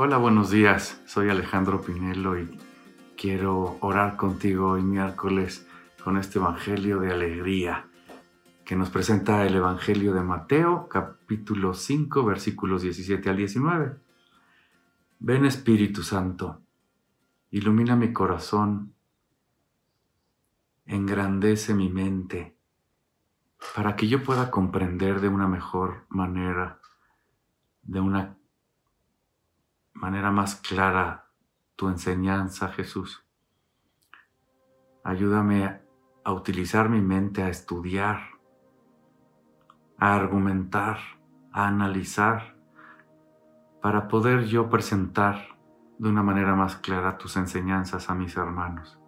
[0.00, 1.02] Hola, buenos días.
[1.06, 2.56] Soy Alejandro Pinelo y
[3.16, 5.66] quiero orar contigo hoy miércoles
[6.04, 7.88] con este Evangelio de alegría
[8.64, 13.96] que nos presenta el Evangelio de Mateo, capítulo 5, versículos 17 al 19.
[15.18, 16.62] Ven Espíritu Santo,
[17.50, 18.94] ilumina mi corazón,
[20.86, 22.54] engrandece mi mente,
[23.74, 26.78] para que yo pueda comprender de una mejor manera,
[27.82, 28.37] de una
[30.08, 31.26] manera más clara
[31.76, 33.26] tu enseñanza, Jesús.
[35.04, 35.82] Ayúdame
[36.24, 38.20] a utilizar mi mente a estudiar,
[39.98, 40.96] a argumentar,
[41.52, 42.56] a analizar,
[43.82, 45.58] para poder yo presentar
[45.98, 48.98] de una manera más clara tus enseñanzas a mis hermanos.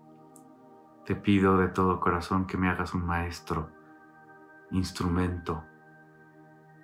[1.07, 3.71] Te pido de todo corazón que me hagas un maestro,
[4.71, 5.65] instrumento,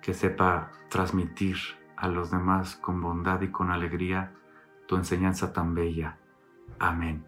[0.01, 1.57] que sepa transmitir
[1.97, 4.33] a los demás con bondad y con alegría
[4.87, 6.17] tu enseñanza tan bella.
[6.79, 7.25] Amén.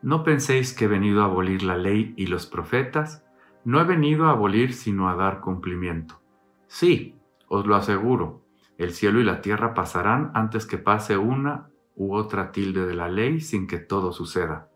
[0.00, 3.24] No penséis que he venido a abolir la ley y los profetas,
[3.64, 6.20] no he venido a abolir sino a dar cumplimiento.
[6.68, 7.16] Sí,
[7.48, 8.44] os lo aseguro,
[8.78, 13.08] el cielo y la tierra pasarán antes que pase una u otra tilde de la
[13.08, 14.68] ley sin que todo suceda.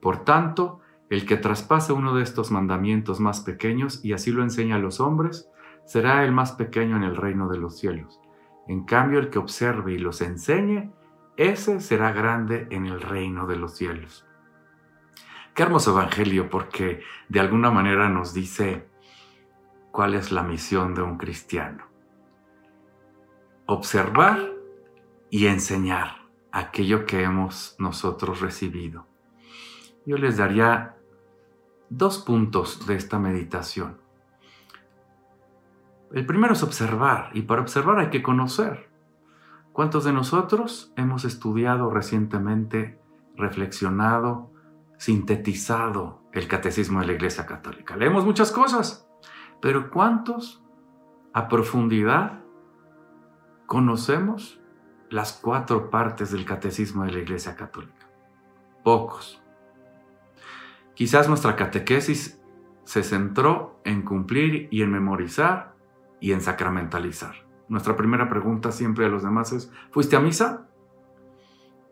[0.00, 4.76] Por tanto, el que traspase uno de estos mandamientos más pequeños y así lo enseña
[4.76, 5.48] a los hombres,
[5.90, 8.20] será el más pequeño en el reino de los cielos.
[8.68, 10.92] En cambio, el que observe y los enseñe,
[11.36, 14.24] ese será grande en el reino de los cielos.
[15.52, 18.88] Qué hermoso evangelio porque de alguna manera nos dice
[19.90, 21.88] cuál es la misión de un cristiano.
[23.66, 24.38] Observar
[25.28, 26.18] y enseñar
[26.52, 29.08] aquello que hemos nosotros recibido.
[30.06, 30.98] Yo les daría
[31.88, 33.99] dos puntos de esta meditación.
[36.12, 38.90] El primero es observar, y para observar hay que conocer.
[39.72, 42.98] ¿Cuántos de nosotros hemos estudiado recientemente,
[43.36, 44.50] reflexionado,
[44.98, 47.96] sintetizado el catecismo de la Iglesia Católica?
[47.96, 49.08] Leemos muchas cosas,
[49.62, 50.64] pero ¿cuántos
[51.32, 52.40] a profundidad
[53.66, 54.60] conocemos
[55.10, 58.08] las cuatro partes del catecismo de la Iglesia Católica?
[58.82, 59.40] Pocos.
[60.94, 62.42] Quizás nuestra catequesis
[62.82, 65.76] se centró en cumplir y en memorizar
[66.20, 67.34] y en sacramentalizar.
[67.68, 70.66] Nuestra primera pregunta siempre a los demás es, ¿fuiste a misa?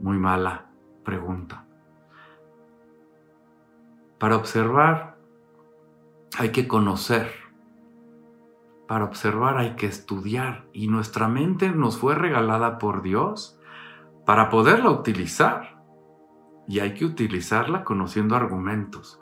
[0.00, 0.71] Muy mala
[1.05, 1.65] pregunta.
[4.19, 5.16] Para observar
[6.37, 7.31] hay que conocer.
[8.89, 10.66] Para observar hay que estudiar.
[10.72, 13.60] Y nuestra mente nos fue regalada por Dios
[14.27, 15.83] para poderla utilizar.
[16.66, 19.21] Y hay que utilizarla conociendo argumentos,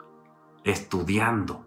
[0.63, 1.66] estudiando.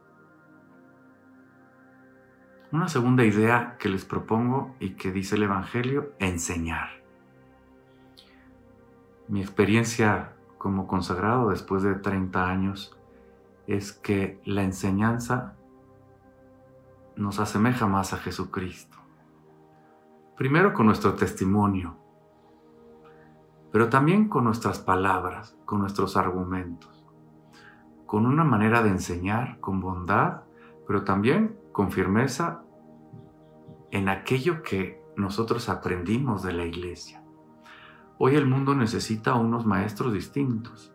[2.73, 7.03] Una segunda idea que les propongo y que dice el Evangelio, enseñar.
[9.27, 12.97] Mi experiencia como consagrado después de 30 años
[13.67, 15.57] es que la enseñanza
[17.17, 18.99] nos asemeja más a Jesucristo.
[20.37, 21.97] Primero con nuestro testimonio,
[23.73, 27.05] pero también con nuestras palabras, con nuestros argumentos,
[28.07, 30.43] con una manera de enseñar con bondad,
[30.87, 32.63] pero también con firmeza
[33.91, 37.23] en aquello que nosotros aprendimos de la iglesia.
[38.19, 40.93] Hoy el mundo necesita unos maestros distintos,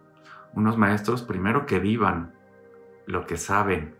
[0.54, 2.34] unos maestros primero que vivan
[3.08, 3.96] lo que saben,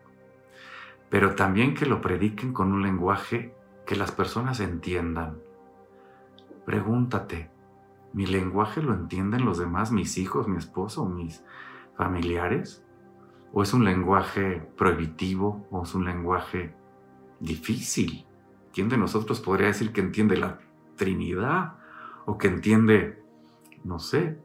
[1.10, 3.56] pero también que lo prediquen con un lenguaje
[3.86, 5.40] que las personas entiendan.
[6.66, 7.52] Pregúntate,
[8.14, 11.44] ¿mi lenguaje lo entienden los demás, mis hijos, mi esposo, mis
[11.96, 12.84] familiares?
[13.58, 16.76] ¿O es un lenguaje prohibitivo o es un lenguaje
[17.40, 18.26] difícil?
[18.74, 20.60] ¿Quién de nosotros podría decir que entiende la
[20.98, 21.78] Trinidad
[22.26, 23.24] o que entiende,
[23.86, 24.38] no sé,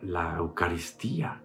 [0.00, 1.40] la Eucaristía?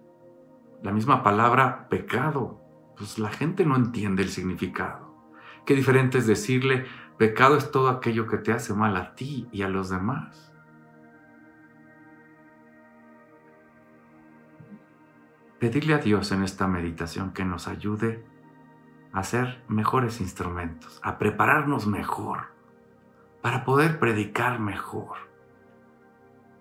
[0.82, 2.60] La misma palabra pecado,
[2.96, 5.14] pues la gente no entiende el significado.
[5.66, 6.86] Qué diferente es decirle,
[7.16, 10.47] pecado es todo aquello que te hace mal a ti y a los demás.
[15.58, 18.24] Pedirle a Dios en esta meditación que nos ayude
[19.12, 22.52] a ser mejores instrumentos, a prepararnos mejor,
[23.42, 25.16] para poder predicar mejor.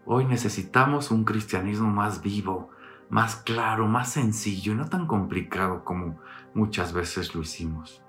[0.06, 2.72] Hoy necesitamos un cristianismo más vivo,
[3.10, 6.20] más claro, más sencillo y no tan complicado como
[6.54, 8.04] muchas veces lo hicimos.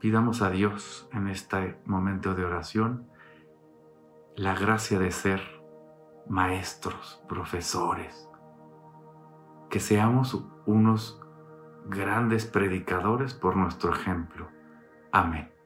[0.00, 3.08] Pidamos a Dios en este momento de oración
[4.36, 5.40] la gracia de ser
[6.28, 8.27] maestros, profesores,
[9.70, 11.20] que seamos unos
[11.86, 14.48] grandes predicadores por nuestro ejemplo.
[15.12, 15.57] Amén.